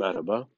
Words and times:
Merhaba. 0.00 0.48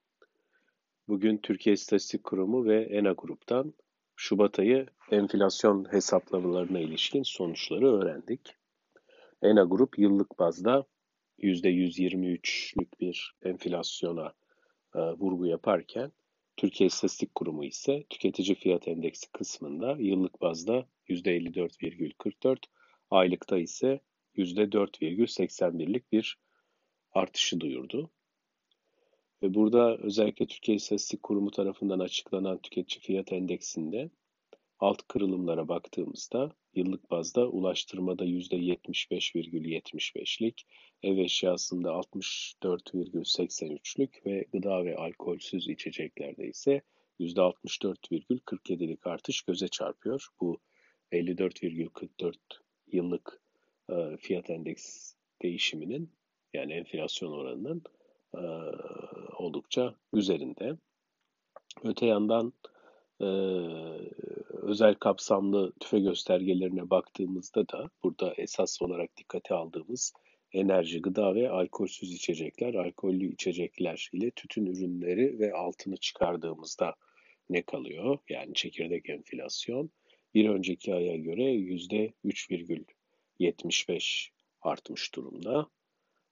Bugün 1.09 1.39
Türkiye 1.39 1.75
İstatistik 1.75 2.25
Kurumu 2.25 2.65
ve 2.65 2.83
ENA 2.83 3.13
Grup'tan 3.13 3.75
Şubat 4.17 4.59
ayı 4.59 4.87
enflasyon 5.11 5.93
hesaplamalarına 5.93 6.81
ilişkin 6.81 7.23
sonuçları 7.23 7.93
öğrendik. 7.93 8.55
ENA 9.43 9.65
Grup 9.65 9.99
yıllık 9.99 10.39
bazda 10.39 10.87
%123'lük 11.39 13.01
bir 13.01 13.35
enflasyona 13.43 14.35
e, 14.95 14.99
vurgu 14.99 15.47
yaparken 15.47 16.13
Türkiye 16.57 16.87
İstatistik 16.87 17.35
Kurumu 17.35 17.65
ise 17.65 18.05
tüketici 18.11 18.55
fiyat 18.55 18.89
endeksi 18.89 19.33
kısmında 19.33 19.97
yıllık 19.99 20.41
bazda 20.41 20.87
%54,44, 21.09 22.59
aylıkta 23.11 23.59
ise 23.59 24.01
%4,81'lik 24.37 26.13
bir 26.13 26.39
artışı 27.13 27.61
duyurdu. 27.61 28.11
Ve 29.43 29.55
burada 29.55 29.97
özellikle 29.97 30.47
Türkiye 30.47 30.77
İstatistik 30.77 31.23
Kurumu 31.23 31.51
tarafından 31.51 31.99
açıklanan 31.99 32.59
tüketici 32.59 33.01
fiyat 33.01 33.33
endeksinde 33.33 34.11
alt 34.79 35.03
kırılımlara 35.09 35.69
baktığımızda 35.69 36.53
yıllık 36.75 37.11
bazda 37.11 37.49
ulaştırmada 37.49 38.25
%75,75'lik, 38.25 40.67
ev 41.03 41.19
eşyasında 41.19 41.89
64,83'lük 41.89 44.27
ve 44.27 44.47
gıda 44.53 44.85
ve 44.85 44.97
alkolsüz 44.97 45.69
içeceklerde 45.69 46.49
ise 46.49 46.83
%64,47'lik 47.21 49.07
artış 49.07 49.43
göze 49.43 49.69
çarpıyor. 49.69 50.29
Bu 50.41 50.61
54,44 51.13 52.35
yıllık 52.93 53.43
e, 53.91 54.17
fiyat 54.17 54.51
endeks 54.51 55.15
değişiminin 55.43 56.11
yani 56.55 56.73
enflasyon 56.73 57.33
oranının 57.33 57.83
e, 58.35 58.43
oldukça 59.41 59.95
üzerinde. 60.13 60.77
Öte 61.85 62.07
yandan 62.07 62.53
e, 63.21 63.27
özel 64.53 64.95
kapsamlı 64.95 65.73
tüfe 65.81 66.01
göstergelerine 66.01 66.91
baktığımızda 66.91 67.69
da 67.69 67.91
burada 68.03 68.35
esas 68.35 68.83
olarak 68.83 69.17
dikkate 69.17 69.55
aldığımız 69.55 70.13
enerji, 70.53 71.03
gıda 71.03 71.35
ve 71.35 71.51
alkolsüz 71.51 72.13
içecekler, 72.13 72.75
alkollü 72.75 73.33
içecekler 73.33 74.11
ile 74.13 74.31
tütün 74.31 74.67
ürünleri 74.67 75.39
ve 75.39 75.53
altını 75.53 75.97
çıkardığımızda 75.97 76.95
ne 77.51 77.63
kalıyor? 77.63 78.19
Yani 78.29 78.55
çekirdek 78.55 79.09
enflasyon 79.09 79.91
bir 80.35 80.49
önceki 80.49 80.95
aya 80.95 81.17
göre 81.17 81.43
%3,75 81.43 84.29
artmış 84.63 85.15
durumda. 85.15 85.69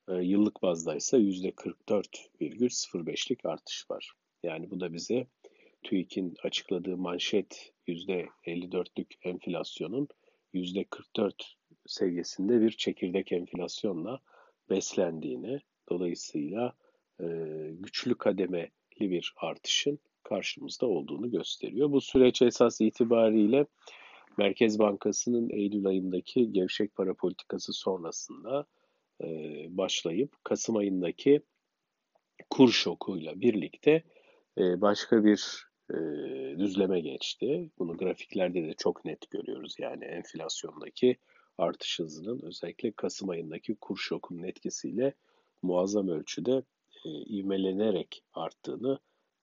E, 0.08 0.14
yıllık 0.14 0.62
bazda 0.62 0.96
ise 0.96 1.16
%44,05'lik 1.16 3.46
artış 3.46 3.90
var. 3.90 4.12
Yani 4.42 4.70
bu 4.70 4.80
da 4.80 4.92
bize 4.92 5.26
TÜİK'in 5.82 6.34
açıkladığı 6.42 6.96
manşet 6.96 7.72
%54'lük 7.88 9.14
enflasyonun 9.22 10.08
%44 10.54 11.32
seviyesinde 11.86 12.60
bir 12.60 12.70
çekirdek 12.70 13.32
enflasyonla 13.32 14.20
beslendiğini, 14.70 15.60
dolayısıyla 15.90 16.72
e, 17.20 17.26
güçlü 17.72 18.14
kademeli 18.14 18.70
bir 19.00 19.34
artışın 19.36 19.98
karşımızda 20.22 20.86
olduğunu 20.86 21.30
gösteriyor. 21.30 21.92
Bu 21.92 22.00
süreç 22.00 22.42
esas 22.42 22.80
itibariyle 22.80 23.66
Merkez 24.38 24.78
Bankası'nın 24.78 25.50
Eylül 25.50 25.86
ayındaki 25.86 26.52
gevşek 26.52 26.94
para 26.94 27.14
politikası 27.14 27.72
sonrasında 27.72 28.66
e, 29.24 29.26
başlayıp 29.68 30.44
Kasım 30.44 30.76
ayındaki 30.76 31.40
kur 32.50 32.70
şokuyla 32.70 33.40
birlikte 33.40 34.02
e, 34.58 34.80
başka 34.80 35.24
bir 35.24 35.68
e, 35.90 35.96
düzleme 36.58 37.00
geçti. 37.00 37.70
Bunu 37.78 37.96
grafiklerde 37.96 38.66
de 38.66 38.74
çok 38.78 39.04
net 39.04 39.30
görüyoruz. 39.30 39.76
Yani 39.78 40.04
enflasyondaki 40.04 41.16
artış 41.58 41.98
hızının 41.98 42.40
özellikle 42.42 42.92
Kasım 42.92 43.28
ayındaki 43.28 43.74
kur 43.74 43.96
şokunun 43.96 44.42
etkisiyle 44.42 45.14
muazzam 45.62 46.08
ölçüde 46.08 46.62
ivmelenerek 47.06 48.22
arttığını 48.34 48.98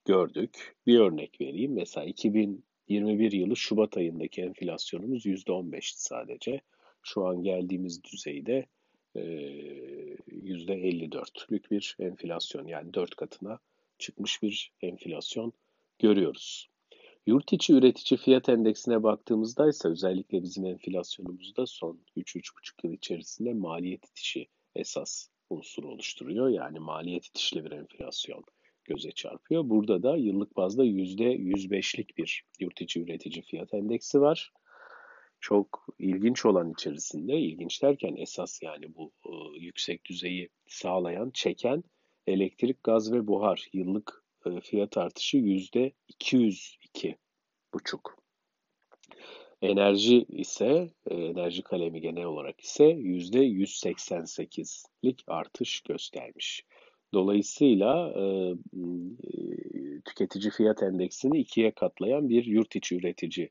gördük. 0.05 0.75
Bir 0.87 0.99
örnek 0.99 1.41
vereyim. 1.41 1.73
Mesela 1.73 2.05
2021 2.05 3.31
yılı 3.31 3.55
Şubat 3.55 3.97
ayındaki 3.97 4.41
enflasyonumuz 4.41 5.25
%15'ti 5.25 6.03
sadece. 6.03 6.61
Şu 7.03 7.25
an 7.25 7.43
geldiğimiz 7.43 8.03
düzeyde 8.03 8.65
%54'lük 9.15 11.71
bir 11.71 11.95
enflasyon 11.99 12.67
yani 12.67 12.93
4 12.93 13.15
katına 13.15 13.59
çıkmış 13.97 14.43
bir 14.43 14.71
enflasyon 14.81 15.53
görüyoruz. 15.99 16.69
Yurt 17.27 17.53
içi 17.53 17.73
üretici 17.73 18.17
fiyat 18.17 18.49
endeksine 18.49 19.03
baktığımızda 19.03 19.69
ise 19.69 19.87
özellikle 19.87 20.43
bizim 20.43 20.65
enflasyonumuzda 20.65 21.65
son 21.65 21.99
3-3,5 22.17 22.43
yıl 22.83 22.93
içerisinde 22.93 23.53
maliyet 23.53 24.05
itişi 24.05 24.47
esas 24.75 25.27
unsuru 25.49 25.91
oluşturuyor. 25.91 26.49
Yani 26.49 26.79
maliyet 26.79 27.25
itişli 27.25 27.65
bir 27.65 27.71
enflasyon 27.71 28.43
göze 28.83 29.11
çarpıyor. 29.11 29.69
Burada 29.69 30.03
da 30.03 30.17
yıllık 30.17 30.55
bazda 30.55 30.85
%105'lik 30.85 32.17
bir 32.17 32.43
yurt 32.59 32.81
içi 32.81 33.01
üretici 33.01 33.41
fiyat 33.41 33.73
endeksi 33.73 34.21
var 34.21 34.51
çok 35.45 35.87
ilginç 35.99 36.45
olan 36.45 36.71
içerisinde, 36.71 37.33
ilginç 37.37 37.83
derken 37.83 38.15
esas 38.15 38.63
yani 38.63 38.95
bu 38.95 39.11
e, 39.25 39.59
yüksek 39.59 40.05
düzeyi 40.05 40.49
sağlayan, 40.67 41.31
çeken 41.33 41.83
elektrik, 42.27 42.83
gaz 42.83 43.13
ve 43.13 43.27
buhar 43.27 43.67
yıllık 43.73 44.23
e, 44.45 44.61
fiyat 44.61 44.97
artışı 44.97 45.37
yüzde 45.37 45.91
202 46.07 47.17
buçuk. 47.73 48.17
Enerji 49.61 50.23
ise, 50.23 50.91
e, 51.09 51.15
enerji 51.15 51.61
kalemi 51.61 52.01
genel 52.01 52.25
olarak 52.25 52.61
ise 52.61 52.85
yüzde 52.85 53.39
188'lik 53.39 55.23
artış 55.27 55.81
göstermiş. 55.81 56.63
Dolayısıyla 57.13 58.13
e, 58.19 58.23
tüketici 60.05 60.51
fiyat 60.51 60.83
endeksini 60.83 61.39
ikiye 61.39 61.71
katlayan 61.71 62.29
bir 62.29 62.45
yurt 62.45 62.75
içi 62.75 62.95
üretici 62.95 63.49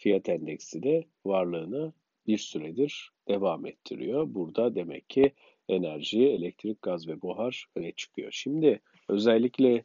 fiyat 0.00 0.28
endeksi 0.28 0.82
de 0.82 1.04
varlığını 1.24 1.92
bir 2.26 2.38
süredir 2.38 3.10
devam 3.28 3.66
ettiriyor. 3.66 4.34
Burada 4.34 4.74
demek 4.74 5.10
ki 5.10 5.32
enerji, 5.68 6.28
elektrik, 6.28 6.82
gaz 6.82 7.08
ve 7.08 7.22
buhar 7.22 7.66
öne 7.76 7.92
çıkıyor. 7.92 8.32
Şimdi 8.32 8.80
özellikle 9.08 9.84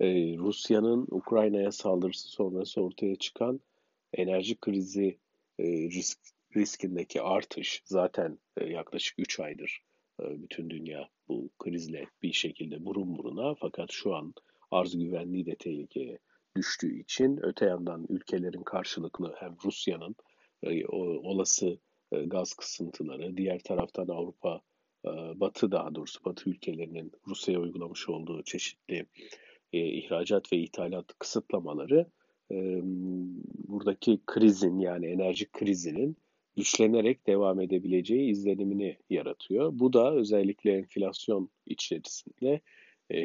e, 0.00 0.36
Rusya'nın 0.36 1.06
Ukrayna'ya 1.10 1.72
saldırısı 1.72 2.28
sonrası 2.28 2.82
ortaya 2.82 3.16
çıkan 3.16 3.60
enerji 4.12 4.56
krizi 4.56 5.18
e, 5.58 5.64
risk, 5.66 6.18
riskindeki 6.56 7.22
artış 7.22 7.82
zaten 7.84 8.38
e, 8.56 8.64
yaklaşık 8.64 9.18
3 9.18 9.40
aydır 9.40 9.82
e, 10.20 10.42
bütün 10.42 10.70
dünya 10.70 11.08
bu 11.28 11.50
krizle 11.58 12.06
bir 12.22 12.32
şekilde 12.32 12.84
burun 12.84 13.18
buruna 13.18 13.54
fakat 13.54 13.92
şu 13.92 14.14
an 14.14 14.34
arz 14.70 14.98
güvenliği 14.98 15.46
de 15.46 15.54
tehlikeye 15.54 16.18
düştüğü 16.56 17.00
için 17.00 17.38
öte 17.42 17.66
yandan 17.66 18.06
ülkelerin 18.08 18.62
karşılıklı 18.62 19.34
hem 19.38 19.56
Rusya'nın 19.64 20.16
e, 20.62 20.86
olası 20.86 21.78
e, 22.12 22.24
gaz 22.24 22.54
kısıntıları, 22.54 23.36
diğer 23.36 23.58
taraftan 23.58 24.08
Avrupa, 24.08 24.60
e, 25.04 25.10
Batı 25.40 25.72
daha 25.72 25.94
doğrusu 25.94 26.24
Batı 26.24 26.50
ülkelerinin 26.50 27.12
Rusya'ya 27.28 27.60
uygulamış 27.60 28.08
olduğu 28.08 28.42
çeşitli 28.42 29.06
ihracat 29.72 30.52
ve 30.52 30.56
ithalat 30.56 31.04
kısıtlamaları 31.18 32.06
buradaki 33.68 34.20
krizin 34.26 34.78
yani 34.78 35.06
enerji 35.06 35.50
krizinin 35.52 36.16
güçlenerek 36.56 37.26
devam 37.26 37.60
edebileceği 37.60 38.30
izlenimini 38.30 38.98
yaratıyor. 39.10 39.70
Bu 39.74 39.92
da 39.92 40.14
özellikle 40.14 40.72
enflasyon 40.72 41.50
içerisinde 41.66 42.60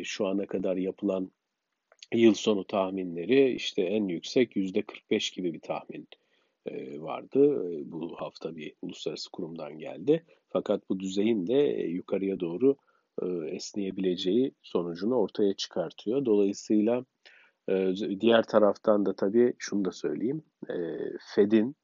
şu 0.04 0.28
ana 0.28 0.45
kadar 0.45 0.78
yapılan 0.78 1.31
yıl 2.13 2.34
sonu 2.34 2.63
tahminleri 2.63 3.54
işte 3.54 3.81
en 3.81 4.08
yüksek 4.08 4.56
yüzde 4.56 4.81
45 4.81 5.31
gibi 5.31 5.54
bir 5.54 5.60
tahmin 5.60 6.08
e, 6.66 7.02
vardı. 7.02 7.72
E, 7.74 7.92
bu 7.92 8.16
hafta 8.16 8.56
bir 8.56 8.74
uluslararası 8.81 9.31
kurumdan 9.31 9.78
geldi. 9.78 10.25
Fakat 10.50 10.90
bu 10.90 11.00
düzeyin 11.00 11.48
de 11.48 11.84
e, 11.84 11.88
yukarıya 11.88 12.40
doğru 12.40 12.75
esneyebileceği 13.48 14.52
sonucunu 14.62 15.16
ortaya 15.16 15.54
çıkartıyor. 15.54 16.25
Dolayısıyla 16.25 17.06
diğer 18.19 18.44
taraftan 18.44 19.06
da 19.06 19.16
tabii 19.16 19.54
şunu 19.57 19.86
da 19.86 19.92
söyleyeyim. 19.92 20.44
Fed'in 21.36 21.75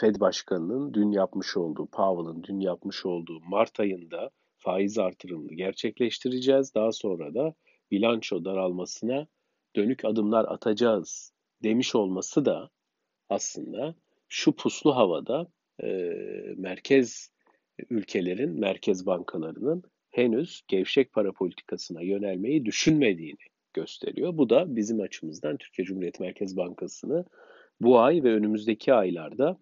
Fed 0.00 0.20
Başkanı'nın 0.20 0.94
dün 0.94 1.10
yapmış 1.10 1.56
olduğu, 1.56 1.86
Powell'ın 1.86 2.42
dün 2.42 2.60
yapmış 2.60 3.06
olduğu 3.06 3.40
Mart 3.40 3.80
ayında 3.80 4.30
faiz 4.56 4.98
artırımını 4.98 5.54
gerçekleştireceğiz. 5.54 6.74
Daha 6.74 6.92
sonra 6.92 7.34
da 7.34 7.54
bilanço 7.94 8.44
daralmasına 8.44 9.26
dönük 9.76 10.04
adımlar 10.04 10.44
atacağız 10.44 11.32
demiş 11.62 11.94
olması 11.94 12.44
da 12.44 12.70
aslında 13.28 13.94
şu 14.28 14.52
puslu 14.52 14.96
havada 14.96 15.46
e, 15.82 15.88
merkez 16.56 17.30
ülkelerin, 17.90 18.60
merkez 18.60 19.06
bankalarının 19.06 19.82
henüz 20.10 20.62
gevşek 20.68 21.12
para 21.12 21.32
politikasına 21.32 22.02
yönelmeyi 22.02 22.64
düşünmediğini 22.64 23.44
gösteriyor. 23.74 24.38
Bu 24.38 24.50
da 24.50 24.76
bizim 24.76 25.00
açımızdan 25.00 25.56
Türkiye 25.56 25.86
Cumhuriyet 25.86 26.20
Merkez 26.20 26.56
Bankası'nı 26.56 27.24
bu 27.80 28.00
ay 28.00 28.22
ve 28.22 28.34
önümüzdeki 28.34 28.94
aylarda 28.94 29.58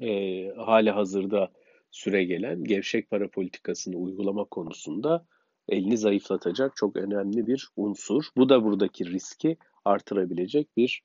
e, 0.00 0.48
hali 0.48 0.90
hazırda 0.90 1.52
süre 1.90 2.24
gelen 2.24 2.64
gevşek 2.64 3.10
para 3.10 3.28
politikasını 3.28 3.96
uygulama 3.96 4.44
konusunda 4.44 5.26
elini 5.68 5.98
zayıflatacak 5.98 6.76
çok 6.76 6.96
önemli 6.96 7.46
bir 7.46 7.68
unsur. 7.76 8.24
Bu 8.36 8.48
da 8.48 8.64
buradaki 8.64 9.06
riski 9.06 9.56
artırabilecek 9.84 10.76
bir 10.76 11.02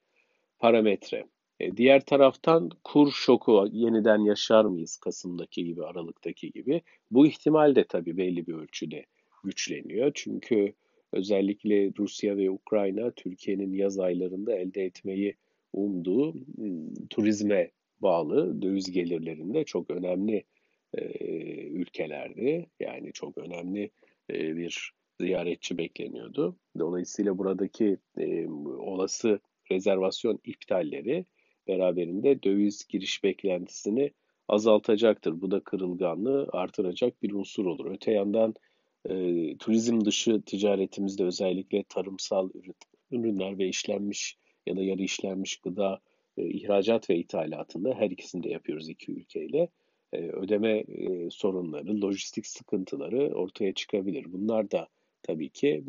parametre. 0.60 1.26
E, 1.60 1.78
diğer 1.78 2.06
taraftan 2.06 2.70
kur 2.84 3.12
şoku 3.12 3.68
yeniden 3.72 4.20
yaşar 4.20 4.66
mıyız 4.66 4.98
Kasım'daki 4.98 5.66
gibi, 5.66 5.86
Aralık'taki 5.86 6.52
gibi? 6.52 6.82
Bu 7.12 7.28
ihtimal 7.28 7.76
de 7.76 7.84
tabii 7.84 8.18
belli 8.18 8.48
bir 8.48 8.54
ölçüde 8.54 9.06
güçleniyor. 9.44 10.12
Çünkü 10.14 10.74
özellikle 11.12 11.92
Rusya 12.00 12.38
ve 12.38 12.50
Ukrayna 12.50 13.12
Türkiye'nin 13.12 13.74
yaz 13.74 14.00
aylarında 14.00 14.56
elde 14.56 14.84
etmeyi 14.84 15.36
umduğu 15.74 16.34
hmm, 16.34 16.94
turizme 17.10 17.72
bağlı 18.02 18.62
döviz 18.62 18.92
gelirlerinde 18.92 19.64
çok 19.64 19.90
önemli 19.90 20.44
e, 20.94 21.04
ülkelerdi. 21.68 22.66
Yani 22.80 23.14
çok 23.14 23.38
önemli 23.38 23.90
e, 24.30 24.58
bir 24.58 24.94
ziyaretçi 25.20 25.78
bekleniyordu. 25.78 26.56
Dolayısıyla 26.80 27.38
buradaki 27.38 27.98
e, 28.18 28.48
olası 28.78 29.40
rezervasyon 29.72 30.40
iptalleri 30.44 31.26
beraberinde 31.68 32.44
döviz 32.44 32.88
giriş 32.88 33.24
beklentisini 33.24 34.12
azaltacaktır. 34.48 35.42
Bu 35.42 35.52
da 35.52 35.60
kırılganlığı 35.60 36.50
artıracak 36.52 37.24
bir 37.24 37.32
unsur 37.32 37.66
olur. 37.66 37.92
Öte 37.92 38.12
yandan 38.12 38.54
e, 39.10 39.14
turizm 39.58 40.06
dışı 40.06 40.42
ticaretimizde 40.42 41.24
özellikle 41.24 41.84
tarımsal 41.84 42.50
ürünler 43.12 43.58
ve 43.58 43.68
işlenmiş 43.68 44.38
ya 44.66 44.78
da 44.78 44.84
yarı 44.84 45.02
işlenmiş 45.02 45.58
gıda 45.58 46.00
ihracat 46.38 47.10
ve 47.10 47.18
ithalatında 47.18 47.94
her 47.94 48.12
ikisini 48.12 48.44
de 48.44 48.50
yapıyoruz 48.50 48.90
iki 48.90 49.12
ülkeyle. 49.12 49.70
Ödeme 50.14 50.84
sorunları, 51.32 52.02
lojistik 52.02 52.48
sıkıntıları 52.48 53.34
ortaya 53.34 53.74
çıkabilir. 53.74 54.26
Bunlar 54.34 54.72
da 54.72 54.88
tabii 55.24 55.50
ki 55.50 55.84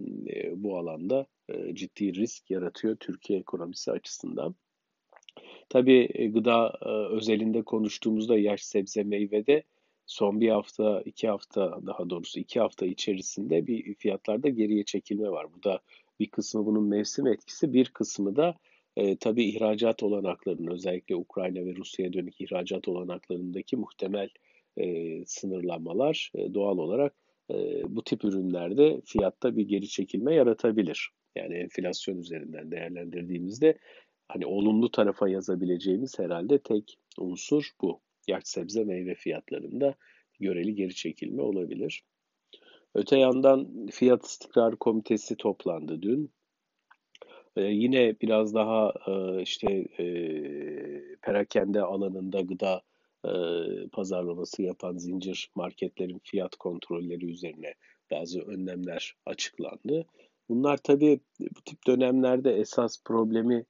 bu 0.54 0.78
alanda 0.78 1.26
ciddi 1.72 2.14
risk 2.14 2.50
yaratıyor 2.50 2.96
Türkiye 2.96 3.38
ekonomisi 3.38 3.92
açısından. 3.92 4.54
Tabii 5.68 6.30
gıda 6.32 6.78
özelinde 7.10 7.62
konuştuğumuzda 7.62 8.38
yaş 8.38 8.62
sebze 8.62 9.02
meyvede 9.02 9.62
son 10.06 10.40
bir 10.40 10.48
hafta, 10.48 11.02
iki 11.04 11.28
hafta 11.28 11.80
daha 11.86 12.10
doğrusu 12.10 12.40
iki 12.40 12.60
hafta 12.60 12.86
içerisinde 12.86 13.66
bir 13.66 13.94
fiyatlarda 13.94 14.48
geriye 14.48 14.84
çekilme 14.84 15.30
var. 15.30 15.46
Bu 15.56 15.62
da 15.62 15.80
bir 16.20 16.26
kısmı 16.26 16.66
bunun 16.66 16.84
mevsim 16.84 17.26
etkisi, 17.26 17.72
bir 17.72 17.88
kısmı 17.88 18.36
da 18.36 18.54
e, 18.96 19.16
tabii 19.16 19.44
ihracat 19.44 20.02
olanaklarının 20.02 20.70
özellikle 20.70 21.16
Ukrayna 21.16 21.66
ve 21.66 21.76
Rusya'ya 21.76 22.12
dönük 22.12 22.40
ihracat 22.40 22.88
olanaklarındaki 22.88 23.76
muhtemel 23.76 24.28
e, 24.76 25.24
sınırlanmalar 25.26 26.30
e, 26.34 26.54
doğal 26.54 26.78
olarak 26.78 27.14
e, 27.50 27.82
bu 27.88 28.04
tip 28.04 28.24
ürünlerde 28.24 29.00
fiyatta 29.04 29.56
bir 29.56 29.68
geri 29.68 29.88
çekilme 29.88 30.34
yaratabilir. 30.34 31.10
Yani 31.36 31.54
enflasyon 31.54 32.18
üzerinden 32.18 32.70
değerlendirdiğimizde 32.70 33.78
hani 34.28 34.46
olumlu 34.46 34.90
tarafa 34.90 35.28
yazabileceğimiz 35.28 36.18
herhalde 36.18 36.58
tek 36.58 36.98
unsur 37.18 37.70
bu. 37.82 38.00
Yaş 38.28 38.44
sebze 38.44 38.84
meyve 38.84 39.14
fiyatlarında 39.14 39.94
göreli 40.40 40.74
geri 40.74 40.94
çekilme 40.94 41.42
olabilir. 41.42 42.04
Öte 42.94 43.18
yandan 43.18 43.86
Fiyat 43.90 44.24
İstikrar 44.24 44.76
Komitesi 44.76 45.36
toplandı 45.36 46.02
dün. 46.02 46.30
Ee, 47.60 47.64
yine 47.64 48.16
biraz 48.20 48.54
daha 48.54 48.92
e, 49.06 49.42
işte 49.42 49.66
e, 49.98 50.04
perakende 51.22 51.82
alanında 51.82 52.40
gıda 52.40 52.82
e, 53.24 53.32
pazarlaması 53.92 54.62
yapan 54.62 54.96
zincir 54.96 55.50
marketlerin 55.54 56.20
fiyat 56.24 56.56
kontrolleri 56.56 57.26
üzerine 57.30 57.74
bazı 58.10 58.40
önlemler 58.40 59.14
açıklandı. 59.26 60.06
Bunlar 60.48 60.76
tabii 60.76 61.20
bu 61.40 61.60
tip 61.64 61.86
dönemlerde 61.86 62.52
esas 62.52 63.02
problemi 63.04 63.64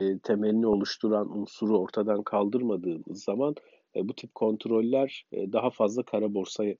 e, 0.00 0.18
temelini 0.18 0.66
oluşturan 0.66 1.38
unsuru 1.38 1.78
ortadan 1.78 2.22
kaldırmadığımız 2.22 3.24
zaman 3.24 3.54
e, 3.96 4.08
bu 4.08 4.14
tip 4.14 4.34
kontroller 4.34 5.26
e, 5.32 5.52
daha 5.52 5.70
fazla 5.70 6.02
kara 6.02 6.34
borsa 6.34 6.64
e, 6.64 6.76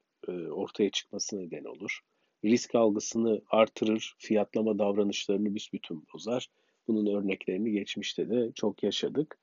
ortaya 0.50 0.90
çıkması 0.90 1.38
neden 1.38 1.64
olur. 1.64 2.00
Risk 2.44 2.74
algısını 2.74 3.42
artırır, 3.50 4.14
fiyatlama 4.18 4.78
davranışlarını 4.78 5.54
büsbütün 5.54 6.04
bozar. 6.14 6.48
Bunun 6.88 7.06
örneklerini 7.06 7.72
geçmişte 7.72 8.30
de 8.30 8.52
çok 8.54 8.82
yaşadık. 8.82 9.38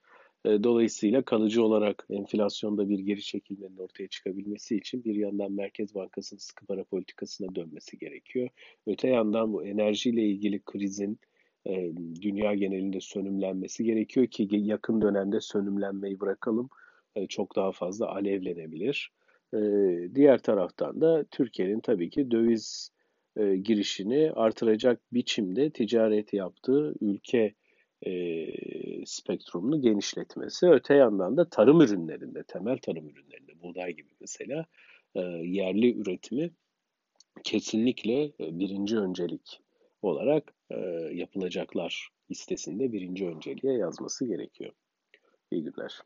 E, 0.45 0.63
dolayısıyla 0.63 1.21
kalıcı 1.21 1.63
olarak 1.63 2.07
enflasyonda 2.09 2.89
bir 2.89 2.99
geri 2.99 3.21
çekilmenin 3.21 3.77
ortaya 3.77 4.07
çıkabilmesi 4.07 4.77
için 4.77 5.03
bir 5.03 5.15
yandan 5.15 5.51
Merkez 5.51 5.95
Bankası'nın 5.95 6.39
sıkı 6.39 6.65
para 6.65 6.83
politikasına 6.83 7.55
dönmesi 7.55 7.97
gerekiyor. 7.97 8.49
Öte 8.87 9.07
yandan 9.07 9.53
bu 9.53 9.65
enerjiyle 9.65 10.21
ilgili 10.21 10.59
krizin 10.59 11.19
e, 11.65 11.91
dünya 12.21 12.53
genelinde 12.53 12.99
sönümlenmesi 13.01 13.83
gerekiyor 13.83 14.27
ki 14.27 14.47
yakın 14.51 15.01
dönemde 15.01 15.41
sönümlenmeyi 15.41 16.19
bırakalım 16.19 16.69
e, 17.15 17.27
çok 17.27 17.55
daha 17.55 17.71
fazla 17.71 18.11
alevlenebilir. 18.11 19.11
E, 19.53 19.59
diğer 20.15 20.37
taraftan 20.37 21.01
da 21.01 21.25
Türkiye'nin 21.31 21.79
tabii 21.79 22.09
ki 22.09 22.31
döviz 22.31 22.91
girişini 23.61 24.31
artıracak 24.31 25.01
biçimde 25.13 25.69
ticaret 25.69 26.33
yaptığı 26.33 26.95
ülke 27.01 27.53
spektrumunu 29.05 29.81
genişletmesi. 29.81 30.67
Öte 30.67 30.93
yandan 30.93 31.37
da 31.37 31.49
tarım 31.49 31.81
ürünlerinde, 31.81 32.43
temel 32.43 32.77
tarım 32.77 33.09
ürünlerinde, 33.09 33.61
buğday 33.61 33.91
gibi 33.93 34.09
mesela 34.21 34.65
yerli 35.43 35.95
üretimi 35.97 36.51
kesinlikle 37.43 38.31
birinci 38.39 38.97
öncelik 38.97 39.61
olarak 40.01 40.53
e, 40.71 40.75
yapılacaklar 41.13 42.09
listesinde 42.31 42.91
birinci 42.91 43.27
önceliğe 43.27 43.77
yazması 43.77 44.25
gerekiyor. 44.25 44.71
İyi 45.51 45.63
günler. 45.63 46.01